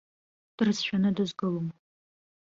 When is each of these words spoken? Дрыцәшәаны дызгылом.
Дрыцәшәаны 0.55 1.09
дызгылом. 1.17 1.67